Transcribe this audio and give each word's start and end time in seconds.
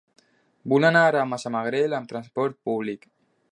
Vull 0.73 0.87
anar 0.89 1.03
a 1.19 1.27
Massamagrell 1.33 1.95
amb 1.99 2.11
transport 2.13 2.61
públic. 2.71 3.09